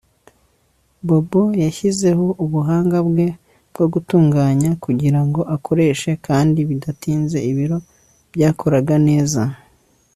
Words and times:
Bobo 1.07 1.43
yashyizeho 1.63 2.25
ubuhanga 2.43 2.97
bwe 3.07 3.27
bwo 3.73 3.85
gutunganya 3.93 4.69
kugirango 4.83 5.41
akoreshe 5.55 6.11
kandi 6.27 6.59
bidatinze 6.69 7.37
ibiro 7.51 7.77
byakoraga 8.33 8.95
neza 9.07 9.41